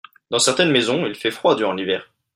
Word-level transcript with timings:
Dans 0.31 0.39
certaines 0.39 0.71
maisons 0.71 1.05
il 1.05 1.13
fait 1.13 1.29
froid 1.29 1.53
durant 1.55 1.73
l'hiver. 1.73 2.11